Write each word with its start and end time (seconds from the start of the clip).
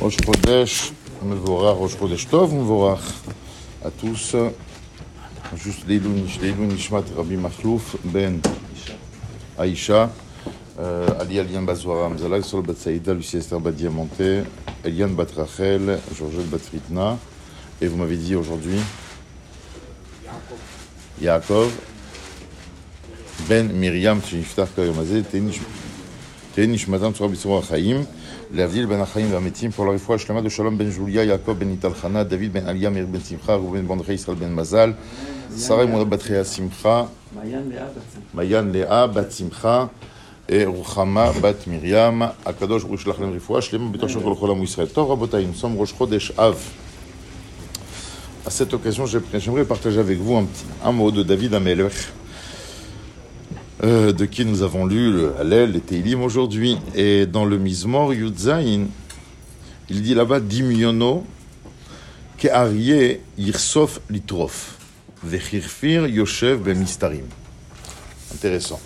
Rosh 0.00 0.16
Chodesh, 0.24 0.92
Rosh 1.20 1.98
Chodesh 1.98 2.28
Tov, 2.28 2.98
à 3.84 3.90
tous. 3.90 4.34
Juste 5.56 5.86
l'Ilou 5.86 6.10
Nishmat 6.66 7.04
Rabbi 7.16 7.36
Machlouf 7.36 7.96
Ben 8.04 8.40
Aïcha, 9.58 10.10
euh, 10.78 11.06
Ali 11.20 11.38
Alian 11.38 11.62
Bazouara 11.62 12.08
Mzalak, 12.08 12.44
Sol 12.44 12.62
Bat 12.62 12.76
Saïda, 12.76 13.12
Lucie 13.14 13.38
Esther 13.38 13.60
Bat 13.60 13.72
Diamanté, 13.72 14.42
Eliane 14.84 15.14
Bat 15.14 15.28
Rachel, 15.36 15.98
Georgette 16.16 16.48
Bat 16.48 16.60
Ritna, 16.72 17.18
et 17.80 17.88
vous 17.88 17.96
m'avez 17.96 18.16
dit 18.16 18.36
aujourd'hui 18.36 18.78
Yaakov 21.20 21.70
Ben 23.48 23.72
Miriam, 23.72 24.20
Shiniftar 24.22 24.68
Kayomazé, 24.74 25.22
Ténish. 25.22 25.60
תהא 26.58 26.66
נשמתם 26.66 27.12
צורה 27.12 27.30
בצורה 27.30 27.58
החיים, 27.58 28.04
להבדיל 28.52 28.86
בין 28.86 29.00
החיים 29.00 29.32
והמתים, 29.32 29.70
pour 29.76 29.80
la 29.80 29.90
רפואה 29.94 30.16
השלמה 30.16 30.40
de 30.40 30.50
שלום 30.50 30.78
בן 30.78 30.90
ז'וליה, 30.90 31.24
יעקב 31.24 31.52
בן 31.52 31.68
ניטל 31.68 31.94
חנה, 31.94 32.24
דוד 32.24 32.52
בן 32.52 32.66
עליה, 32.66 32.90
מאיר 32.90 33.06
בן 33.06 33.20
שמחה, 33.20 33.54
ראובן 33.54 33.88
בן 33.88 33.94
מרדכי, 33.94 34.12
ישראל 34.12 34.36
בן 34.36 34.54
מזל, 34.54 34.92
שרה 35.58 35.82
אמונה 35.82 36.04
בת 36.04 36.22
חייה 36.22 36.44
שמחה, 36.44 37.04
מעיין 38.34 38.72
לאה 38.72 39.06
בת 39.06 39.32
שמחה, 39.32 39.86
רוחמה 40.64 41.32
בת 41.32 41.66
מרים, 41.66 42.22
הקדוש 42.46 42.82
ברוך 42.82 42.92
הוא 42.92 43.00
ישלח 43.00 43.20
להם 43.20 43.32
רפואה 43.32 43.62
שלמה 43.62 43.90
בתוך 43.90 44.10
של 44.10 44.20
כל 44.40 44.50
עמו 44.50 44.64
ישראל. 44.64 44.86
טוב 44.86 45.10
רבותיי, 45.10 45.46
nous 45.52 45.62
sommes 45.62 45.80
ראש 45.80 45.92
חודש 45.92 46.32
אב. 46.38 46.56
À 48.46 48.50
cette 48.50 48.72
occasion, 48.72 49.04
j'aimerais 49.06 49.64
partager 49.64 50.00
avec 50.00 50.18
vous 50.18 50.36
un, 50.36 50.46
un 50.88 50.92
mot 50.92 51.10
de 51.10 51.22
David 51.22 51.52
Amelech, 51.52 51.98
euh, 53.84 54.12
de 54.12 54.24
qui 54.24 54.44
nous 54.44 54.62
avons 54.62 54.86
lu 54.86 55.12
le 55.12 55.34
Hallel, 55.38 55.72
les 55.72 55.80
Teilim 55.80 56.22
aujourd'hui. 56.22 56.78
Et 56.94 57.26
dans 57.26 57.44
le 57.44 57.58
Mizmor 57.58 58.14
Yudzaïn, 58.14 58.86
il 59.88 60.02
dit 60.02 60.14
là-bas 60.14 60.40
Dimyono 60.40 61.24
ke'arie 62.38 63.20
yirsof 63.36 64.00
litrof 64.10 64.76
vechirfir 65.22 66.06
yoshev 66.06 66.62
bemistarim. 66.62 67.26
Intéressant. 68.32 68.80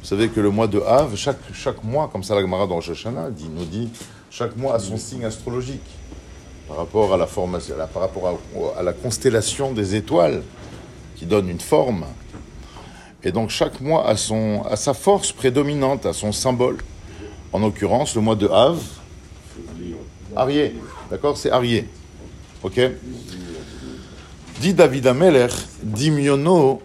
Vous 0.00 0.06
savez 0.06 0.28
que 0.28 0.40
le 0.40 0.50
mois 0.50 0.68
de 0.68 0.80
Av, 0.80 1.14
chaque, 1.16 1.38
chaque 1.52 1.82
mois, 1.84 2.08
comme 2.08 2.22
ça 2.22 2.34
la 2.34 2.40
Gemara 2.40 2.66
dans 2.66 2.76
Rosh 2.76 2.90
Hashanah 2.90 3.30
dit, 3.30 3.48
nous 3.48 3.64
dit, 3.64 3.90
chaque 4.30 4.56
mois 4.56 4.74
a 4.74 4.78
son 4.78 4.96
signe 4.96 5.24
astrologique 5.24 5.80
par 6.68 6.76
rapport 6.76 7.12
à 7.12 7.16
la 7.16 7.26
formation, 7.26 7.74
par 7.92 8.02
rapport 8.02 8.38
à, 8.76 8.82
la 8.82 8.92
constellation 8.92 9.72
des 9.72 9.94
étoiles 9.94 10.42
qui 11.16 11.26
donne 11.26 11.48
une 11.48 11.60
forme. 11.60 12.04
Et 13.24 13.32
donc 13.32 13.50
chaque 13.50 13.80
mois 13.80 14.06
a, 14.08 14.16
son, 14.16 14.62
sa 14.76 14.94
force 14.94 15.32
prédominante, 15.32 16.06
a 16.06 16.12
son 16.12 16.32
symbole. 16.32 16.78
En 17.52 17.60
l'occurrence, 17.60 18.14
le 18.14 18.20
mois 18.20 18.36
de 18.36 18.46
Av, 18.46 18.78
Arié, 20.36 20.74
d'accord 21.10 21.36
C'est 21.36 21.50
Arié. 21.50 21.88
Ok 22.62 22.80
Dit 24.60 24.74
David 24.74 25.06
Ameler, 25.06 25.48
Dimyono, 25.82 26.82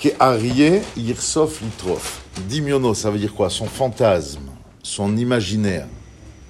que 0.00 0.08
Arié 0.20 0.82
Yirsof 0.96 1.60
Litrof. 1.62 2.22
Dimyono, 2.48 2.94
ça 2.94 3.10
veut 3.10 3.18
dire 3.18 3.34
quoi? 3.34 3.50
Son 3.50 3.66
fantasme, 3.66 4.50
son 4.82 5.16
imaginaire. 5.16 5.86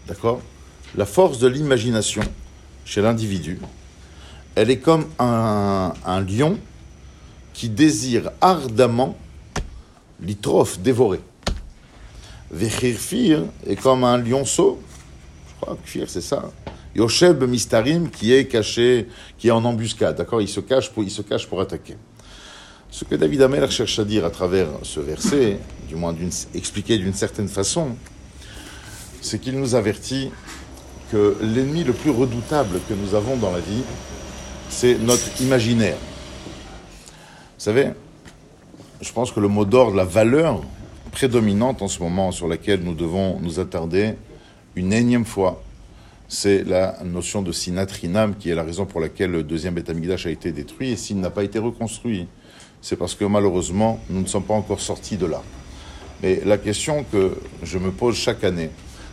D'accord? 0.06 0.40
La 0.96 1.06
force 1.06 1.38
de 1.38 1.48
l'imagination 1.48 2.22
chez 2.84 3.00
l'individu, 3.00 3.58
elle 4.54 4.70
est 4.70 4.78
comme 4.78 5.06
un, 5.18 5.92
un, 6.04 6.20
lion 6.20 6.58
qui 7.52 7.68
désire 7.68 8.30
ardemment 8.40 9.16
l'itrophe 10.24 10.78
dévorer. 10.80 11.20
Vechirfir 12.50 13.44
est 13.66 13.76
comme 13.76 14.04
un 14.04 14.18
lionceau, 14.18 14.80
je 15.48 15.60
crois 15.60 15.76
que 15.76 15.88
Fir 15.88 16.08
c'est 16.08 16.20
ça. 16.20 16.50
Yosheb 16.94 17.42
Mistarim 17.44 18.10
qui 18.10 18.32
est 18.32 18.46
caché, 18.46 19.08
qui 19.38 19.48
est 19.48 19.50
en 19.50 19.64
embuscade, 19.64 20.16
d'accord 20.16 20.40
il, 20.40 20.48
se 20.48 20.60
cache 20.60 20.90
pour, 20.90 21.02
il 21.02 21.10
se 21.10 21.22
cache 21.22 21.46
pour 21.46 21.60
attaquer. 21.60 21.96
Ce 22.90 23.04
que 23.04 23.16
David 23.16 23.42
Ameller 23.42 23.70
cherche 23.70 23.98
à 23.98 24.04
dire 24.04 24.24
à 24.24 24.30
travers 24.30 24.68
ce 24.82 25.00
verset, 25.00 25.58
du 25.88 25.96
moins 25.96 26.12
d'une, 26.12 26.30
expliqué 26.54 26.96
d'une 26.96 27.14
certaine 27.14 27.48
façon, 27.48 27.96
c'est 29.20 29.40
qu'il 29.40 29.58
nous 29.58 29.74
avertit 29.74 30.30
que 31.10 31.36
l'ennemi 31.40 31.82
le 31.82 31.92
plus 31.92 32.10
redoutable 32.10 32.78
que 32.88 32.94
nous 32.94 33.16
avons 33.16 33.36
dans 33.36 33.50
la 33.50 33.58
vie, 33.58 33.82
c'est 34.68 34.96
notre 34.98 35.40
imaginaire. 35.40 35.96
Vous 35.96 37.64
savez, 37.64 37.90
je 39.00 39.12
pense 39.12 39.32
que 39.32 39.40
le 39.40 39.48
mot 39.48 39.64
d'ordre, 39.64 39.96
la 39.96 40.04
valeur 40.04 40.62
prédominante 41.12 41.82
en 41.82 41.88
ce 41.88 42.02
moment 42.02 42.32
sur 42.32 42.48
laquelle 42.48 42.82
nous 42.82 42.94
devons 42.94 43.38
nous 43.40 43.60
attarder 43.60 44.14
une 44.76 44.92
énième 44.92 45.24
fois, 45.24 45.62
c'est 46.28 46.64
la 46.64 46.98
notion 47.04 47.42
de 47.42 47.52
sinatrinam, 47.52 48.34
qui 48.34 48.50
est 48.50 48.54
la 48.54 48.64
raison 48.64 48.86
pour 48.86 49.00
laquelle 49.00 49.30
le 49.30 49.42
deuxième 49.42 49.74
Beth 49.74 49.90
Amikdash 49.90 50.26
a 50.26 50.30
été 50.30 50.52
détruit, 50.52 50.90
et 50.90 50.96
s'il 50.96 51.20
n'a 51.20 51.30
pas 51.30 51.44
été 51.44 51.58
reconstruit, 51.58 52.26
c'est 52.80 52.96
parce 52.96 53.14
que 53.14 53.24
malheureusement, 53.24 54.00
nous 54.10 54.20
ne 54.20 54.26
sommes 54.26 54.44
pas 54.44 54.54
encore 54.54 54.80
sortis 54.80 55.16
de 55.16 55.26
là. 55.26 55.42
Mais 56.22 56.42
la 56.44 56.58
question 56.58 57.04
que 57.10 57.36
je 57.62 57.78
me 57.78 57.90
pose 57.90 58.16
chaque 58.16 58.42
année, 58.44 58.70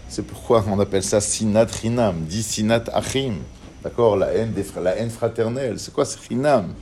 c'est 0.09 0.25
pourquoi 0.25 0.64
on 0.70 0.80
appelle 0.80 1.03
ça 1.03 1.22
sinat 1.22 1.68
rinam, 1.81 2.22
dit 2.22 2.44
sinat 2.44 2.84
achim. 2.94 3.36
D'accord? 3.84 4.16
La 4.16 4.34
haine, 4.34 4.53
la 4.81 4.97
haine 4.97 5.09
fraternelle. 5.09 5.80
C'est 5.80 5.94
quoi 5.94 6.06
ce 6.06 6.18
rinam 6.30 6.74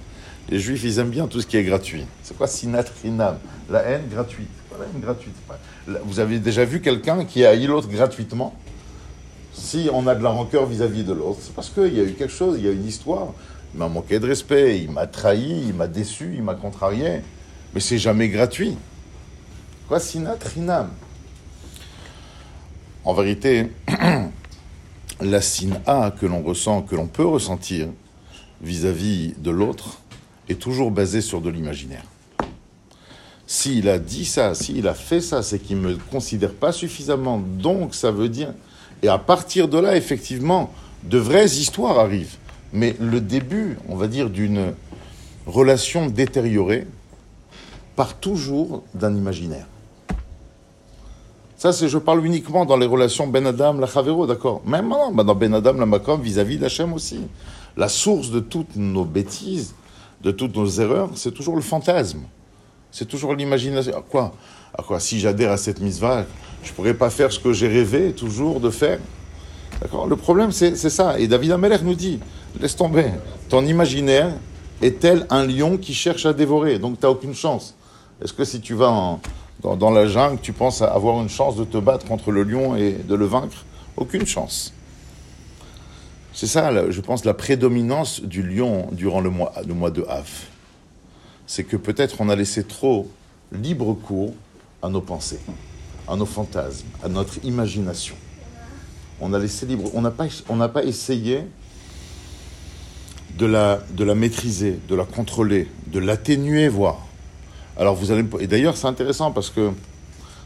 Les 0.50 0.60
juifs, 0.60 0.84
ils 0.84 1.00
aiment 1.00 1.10
bien 1.12 1.28
tout 1.28 1.42
ce 1.42 1.48
qui 1.48 1.58
est 1.58 1.64
gratuit. 1.64 2.06
C'est 2.24 2.36
quoi 2.36 2.48
sinat 2.48 2.86
rinam 3.04 3.38
La 3.70 3.84
haine 3.84 4.08
gratuite. 4.10 4.50
La 4.72 4.86
haine 4.86 5.02
gratuite. 5.02 5.36
Vous 6.06 6.20
avez 6.20 6.40
déjà 6.40 6.66
vu 6.66 6.82
quelqu'un 6.82 7.24
qui 7.26 7.46
a 7.46 7.52
haï 7.52 7.68
l'autre 7.68 7.88
gratuitement? 7.88 8.56
Si 9.54 9.90
on 9.94 10.08
a 10.08 10.16
de 10.16 10.24
la 10.24 10.30
rancœur 10.30 10.66
vis-à-vis 10.66 11.04
de 11.04 11.14
l'autre, 11.14 11.40
c'est 11.42 11.54
parce 11.54 11.70
qu'il 11.70 11.94
y 11.94 12.00
a 12.00 12.04
eu 12.04 12.14
quelque 12.14 12.34
chose, 12.34 12.56
il 12.58 12.66
y 12.66 12.68
a 12.68 12.72
une 12.72 12.86
histoire. 12.86 13.34
Il 13.74 13.80
m'a 13.80 13.88
manqué 13.88 14.20
de 14.20 14.26
respect, 14.26 14.80
il 14.80 14.90
m'a 14.90 15.06
trahi, 15.06 15.66
il 15.68 15.74
m'a 15.74 15.88
déçu, 15.88 16.32
il 16.34 16.42
m'a 16.42 16.56
contrarié. 16.56 17.22
Mais 17.74 17.80
c'est 17.80 18.00
jamais 18.00 18.30
gratuit. 18.30 18.76
Quoi 19.88 20.00
sinat 20.00 20.38
rinam 20.56 20.90
en 23.06 23.14
vérité, 23.14 23.72
la 25.22 25.42
sina 25.42 26.14
que 26.20 26.26
l'on 26.26 26.44
ressent, 26.44 26.82
que 26.82 26.96
l'on 26.96 27.08
peut 27.08 27.26
ressentir 27.26 27.88
vis-à-vis 28.62 29.34
de 29.38 29.52
l'autre, 29.52 30.00
est 30.50 30.60
toujours 30.60 30.92
basée 30.92 31.22
sur 31.22 31.42
de 31.42 31.50
l'imaginaire. 31.50 32.04
S'il 33.48 33.90
a 33.90 33.98
dit 33.98 34.26
ça, 34.26 34.54
s'il 34.54 34.88
a 34.88 34.94
fait 34.94 35.22
ça, 35.22 35.42
c'est 35.42 35.60
qu'il 35.60 35.82
ne 35.82 35.90
me 35.90 35.98
considère 36.12 36.54
pas 36.54 36.72
suffisamment. 36.72 37.40
Donc 37.40 37.96
ça 37.96 38.12
veut 38.12 38.30
dire... 38.30 38.54
Et 39.02 39.08
à 39.08 39.18
partir 39.18 39.68
de 39.70 39.78
là, 39.80 39.96
effectivement, 39.96 40.72
de 41.04 41.18
vraies 41.18 41.46
histoires 41.46 42.00
arrivent. 42.00 42.36
Mais 42.74 42.96
le 43.00 43.22
début, 43.22 43.78
on 43.88 43.96
va 43.96 44.08
dire, 44.08 44.30
d'une 44.30 44.74
relation 45.48 46.08
détériorée 46.08 46.86
part 47.96 48.16
toujours 48.16 48.84
d'un 48.94 49.16
imaginaire. 49.16 49.66
Ça, 51.58 51.74
c'est, 51.74 51.90
je 51.90 51.98
parle 51.98 52.26
uniquement 52.26 52.66
dans 52.66 52.78
les 52.78 52.86
relations 52.86 53.28
Ben 53.28 53.46
Adam, 53.46 53.74
la 53.74 53.88
Chavero, 53.88 54.26
d'accord 54.26 54.62
Même 54.66 54.88
non, 54.88 55.12
dans 55.12 55.36
Ben 55.36 55.54
Adam, 55.54 55.74
la 55.74 55.86
Makom, 55.86 56.22
vis-à-vis 56.22 56.58
d'Hachem 56.58 56.94
aussi. 56.94 57.20
La 57.76 57.90
source 57.90 58.32
de 58.32 58.40
toutes 58.40 58.76
nos 58.76 59.04
bêtises, 59.04 59.74
de 60.22 60.31
toutes 60.31 60.56
nos 60.56 60.68
erreurs, 60.68 61.09
c'est 61.16 61.34
toujours 61.34 61.56
le 61.56 61.62
fantasme. 61.62 62.22
C'est 62.91 63.07
toujours 63.07 63.35
l'imagination. 63.35 63.96
À 63.96 64.02
quoi? 64.02 64.34
À 64.78 64.84
quoi? 64.84 65.00
Si 65.00 65.19
j'adhère 65.19 65.52
à 65.52 65.57
cette 65.57 65.80
mitzvah, 65.80 66.25
je 66.63 66.69
ne 66.69 66.75
pourrais 66.75 66.94
pas 66.94 67.09
faire 67.09 67.31
ce 67.31 67.40
que 67.40 67.53
j'ai 67.53 67.68
rêvé 67.68 68.13
toujours 68.13 68.59
de 68.59 68.69
faire. 68.69 69.00
D'accord? 69.81 70.08
Le 70.08 70.16
problème, 70.16 70.52
c'est, 70.52 70.75
ça. 70.75 71.19
Et 71.19 71.28
David 71.28 71.52
Ameller 71.52 71.78
nous 71.84 71.96
dit 71.96 72.19
laisse 72.59 72.75
tomber. 72.75 73.06
Ton 73.47 73.66
imaginaire 73.66 74.34
est 74.81 75.00
tel 75.00 75.25
un 75.29 75.46
lion 75.46 75.78
qui 75.78 75.94
cherche 75.94 76.25
à 76.25 76.34
dévorer? 76.34 76.79
Donc, 76.79 77.00
tu 77.00 77.06
n'as 77.06 77.12
aucune 77.12 77.35
chance. 77.35 77.75
Est-ce 78.22 78.34
que 78.34 78.44
si 78.44 78.59
tu 78.59 78.74
vas 78.74 79.19
dans, 79.62 79.75
dans, 79.78 79.91
la 79.91 80.08
jungle, 80.08 80.40
tu 80.41 80.52
penses 80.52 80.81
avoir 80.81 81.22
une 81.22 81.29
chance 81.29 81.56
de 81.56 81.63
te 81.63 81.78
battre 81.78 82.06
contre 82.06 82.31
le 82.31 82.44
lion 82.44 82.75
et 82.75 82.94
de 82.94 83.16
le 83.16 83.25
vaincre? 83.25 83.66
Aucune 83.96 84.25
chance. 84.25 84.73
C'est 86.40 86.47
ça, 86.47 86.90
je 86.90 87.02
pense, 87.02 87.26
la 87.26 87.34
prédominance 87.34 88.22
du 88.22 88.44
lion 88.44 88.88
durant 88.94 89.20
le 89.20 89.30
mois, 89.30 89.52
de 89.91 90.06
Av. 90.08 90.26
C'est 91.46 91.66
que 91.66 91.76
peut-être 91.76 92.22
on 92.22 92.30
a 92.30 92.36
laissé 92.38 92.64
trop 92.64 93.12
libre 93.52 93.94
cours 93.94 94.34
à 94.82 94.88
nos 94.88 95.02
pensées, 95.02 95.41
à 96.08 96.16
nos 96.16 96.26
fantasmes, 96.26 96.88
à 97.03 97.09
notre 97.09 97.44
imagination. 97.44 98.16
On 99.20 99.34
a 99.34 99.38
laissé 99.38 99.66
libre, 99.66 99.91
on 99.94 100.02
n'a 100.02 100.12
pas, 100.12 100.28
on 100.47 100.66
pas 100.70 100.86
essayé 100.86 101.44
de 103.38 103.46
la, 103.46 103.82
de 103.92 104.06
la 104.06 104.16
maîtriser, 104.16 104.80
de 104.88 104.96
la 104.96 105.03
contrôler, 105.03 105.68
de 105.88 106.00
l'atténuer, 106.00 106.70
voire. 106.70 107.06
Alors 107.76 107.96
vous 107.96 108.12
allez 108.12 108.24
et 108.40 108.47
d'ailleurs 108.47 108.78
c'est 108.78 108.88
intéressant 108.88 109.34
parce 109.34 109.50
que 109.50 109.72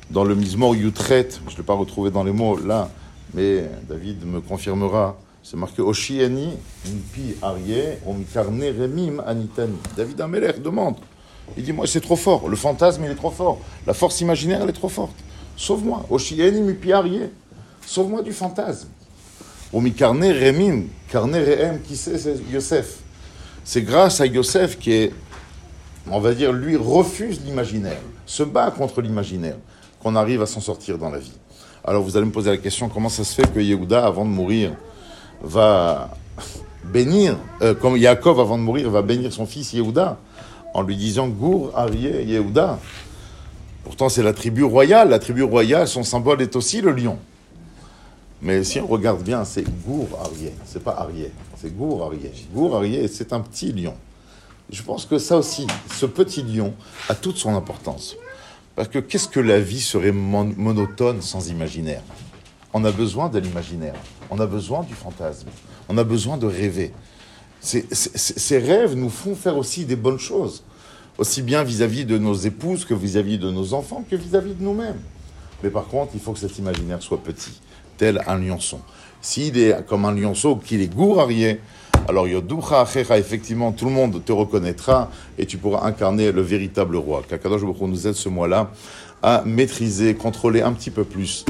dans 0.09 0.23
le 0.23 0.33
Mizmor 0.33 0.73
Yutret, 0.73 1.29
je 1.49 1.53
ne 1.53 1.57
l'ai 1.57 1.63
pas 1.63 1.75
retrouvé 1.75 2.09
dans 2.09 2.23
les 2.23 2.33
mots 2.33 2.57
là, 2.57 2.89
mais 3.35 3.69
David 3.87 4.25
me 4.25 4.41
confirmera, 4.41 5.17
c'est 5.43 5.57
marqué 5.57 5.81
Oshiani 5.81 6.57
Mipi 6.85 7.35
Arié 7.41 7.99
Omikarne 8.07 8.63
Remim 8.63 9.21
Anitani. 9.25 9.77
David 9.95 10.21
Ameler 10.21 10.53
demande. 10.53 10.95
Il 11.57 11.63
dit 11.63 11.73
moi 11.73 11.85
c'est 11.85 11.99
trop 11.99 12.15
fort, 12.15 12.47
le 12.47 12.55
fantasme 12.55 13.03
il 13.03 13.11
est 13.11 13.15
trop 13.15 13.29
fort, 13.29 13.59
la 13.85 13.93
force 13.93 14.21
imaginaire 14.21 14.61
elle 14.63 14.69
est 14.69 14.73
trop 14.73 14.89
forte. 14.89 15.15
Sauve-moi, 15.57 16.05
Oshiani 16.09 16.61
Mipi 16.61 16.93
Arié. 16.93 17.29
Sauve-moi 17.85 18.21
du 18.21 18.31
fantasme. 18.31 18.87
Omi 19.73 19.91
carne 19.91 20.23
remim, 20.23 20.83
carne 21.09 21.35
rehem, 21.35 21.81
qui 21.81 21.97
c'est 21.97 22.17
C'est 22.17 22.37
Yosef? 22.49 22.99
C'est 23.65 23.81
grâce 23.81 24.21
à 24.21 24.25
Yosef 24.25 24.79
qui 24.79 24.93
est, 24.93 25.13
on 26.09 26.19
va 26.19 26.33
dire, 26.33 26.53
lui 26.53 26.77
refuse 26.77 27.41
l'imaginaire, 27.43 28.01
se 28.25 28.43
bat 28.43 28.71
contre 28.71 29.01
l'imaginaire, 29.01 29.57
qu'on 30.01 30.15
arrive 30.15 30.41
à 30.41 30.45
s'en 30.45 30.61
sortir 30.61 30.97
dans 30.97 31.09
la 31.09 31.19
vie. 31.19 31.33
Alors 31.83 32.03
vous 32.03 32.15
allez 32.15 32.25
me 32.25 32.31
poser 32.31 32.49
la 32.51 32.57
question, 32.57 32.87
comment 32.87 33.09
ça 33.09 33.23
se 33.23 33.33
fait 33.35 33.51
que 33.51 33.59
Yehuda, 33.59 34.05
avant 34.05 34.25
de 34.25 34.29
mourir, 34.29 34.73
va 35.41 36.15
bénir, 36.83 37.37
euh, 37.61 37.73
comme 37.73 37.97
Yaakov, 37.97 38.39
avant 38.39 38.57
de 38.57 38.63
mourir, 38.63 38.89
va 38.89 39.01
bénir 39.01 39.31
son 39.31 39.45
fils 39.45 39.73
Yehuda, 39.73 40.17
en 40.73 40.81
lui 40.81 40.95
disant 40.95 41.27
Gour, 41.27 41.71
Arié, 41.75 42.23
Yehuda. 42.23 42.79
Pourtant, 43.83 44.09
c'est 44.09 44.23
la 44.23 44.33
tribu 44.33 44.63
royale. 44.63 45.09
La 45.09 45.19
tribu 45.19 45.43
royale, 45.43 45.87
son 45.87 46.03
symbole 46.03 46.41
est 46.41 46.55
aussi 46.55 46.81
le 46.81 46.91
lion. 46.91 47.17
Mais 48.41 48.63
si 48.63 48.79
on 48.79 48.87
regarde 48.87 49.23
bien, 49.23 49.45
c'est 49.45 49.63
Gour 49.85 50.07
Arié. 50.21 50.53
C'est 50.65 50.83
pas 50.83 50.95
Arié, 50.99 51.31
c'est 51.57 51.75
Gour 51.75 52.05
Arié. 52.05 52.31
Gour 52.53 52.75
Arié, 52.75 53.07
c'est 53.07 53.31
un 53.33 53.39
petit 53.39 53.71
lion. 53.71 53.93
Je 54.69 54.81
pense 54.81 55.05
que 55.05 55.17
ça 55.17 55.37
aussi, 55.37 55.67
ce 55.91 56.05
petit 56.05 56.43
lion 56.43 56.73
a 57.07 57.15
toute 57.15 57.37
son 57.37 57.55
importance. 57.55 58.15
Parce 58.75 58.87
que 58.87 58.99
qu'est-ce 58.99 59.27
que 59.27 59.39
la 59.39 59.59
vie 59.59 59.81
serait 59.81 60.11
monotone 60.11 61.21
sans 61.21 61.49
imaginaire? 61.49 62.01
On 62.73 62.83
a 62.85 62.91
besoin 62.91 63.29
de 63.29 63.37
l'imaginaire, 63.37 63.93
on 64.29 64.39
a 64.39 64.45
besoin 64.45 64.83
du 64.83 64.93
fantasme, 64.93 65.47
on 65.89 65.97
a 65.97 66.03
besoin 66.03 66.37
de 66.37 66.45
rêver. 66.45 66.91
ces 67.61 68.57
rêves 68.57 68.95
nous 68.95 69.09
font 69.09 69.35
faire 69.35 69.57
aussi 69.57 69.85
des 69.85 69.95
bonnes 69.95 70.19
choses, 70.19 70.63
aussi 71.17 71.41
bien 71.41 71.63
vis-à-vis 71.63 72.05
de 72.05 72.17
nos 72.17 72.33
épouses 72.33 72.85
que 72.85 72.93
vis-à-vis 72.93 73.37
de 73.37 73.49
nos 73.51 73.73
enfants 73.73 74.03
que 74.09 74.15
vis-à-vis 74.15 74.53
de 74.53 74.63
nous-mêmes. 74.63 74.99
Mais 75.63 75.69
par 75.69 75.87
contre, 75.87 76.11
il 76.13 76.19
faut 76.19 76.33
que 76.33 76.39
cet 76.39 76.57
imaginaire 76.57 77.01
soit 77.01 77.23
petit 77.23 77.61
tel 77.97 78.21
un 78.27 78.37
lionçon. 78.37 78.79
S'il 79.21 79.57
est 79.57 79.85
comme 79.87 80.03
un 80.05 80.13
lionceau, 80.13 80.57
qu'il 80.57 80.81
est 80.81 80.93
gourarié, 80.93 81.61
alors 82.09 82.27
Yodoucha 82.27 82.81
Achecha, 82.81 83.17
effectivement, 83.17 83.71
tout 83.71 83.85
le 83.85 83.91
monde 83.91 84.21
te 84.25 84.33
reconnaîtra 84.33 85.09
et 85.37 85.45
tu 85.45 85.57
pourras 85.57 85.87
incarner 85.87 86.33
le 86.33 86.41
véritable 86.41 86.97
roi. 86.97 87.23
Kakadosh 87.27 87.61
nous 87.61 88.07
aide 88.07 88.13
ce 88.13 88.27
mois-là 88.27 88.71
à 89.21 89.43
maîtriser, 89.45 90.15
contrôler 90.15 90.61
un 90.61 90.73
petit 90.73 90.91
peu 90.91 91.05
plus 91.05 91.45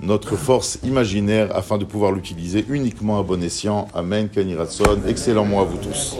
notre 0.00 0.36
force 0.36 0.78
imaginaire 0.84 1.54
afin 1.56 1.78
de 1.78 1.84
pouvoir 1.84 2.12
l'utiliser 2.12 2.64
uniquement 2.68 3.18
à 3.18 3.22
bon 3.22 3.42
escient. 3.42 3.88
Amen, 3.94 4.28
Kaniratson. 4.28 5.00
Excellent 5.06 5.44
mois 5.44 5.62
à 5.62 5.64
vous 5.64 5.78
tous. 5.78 6.16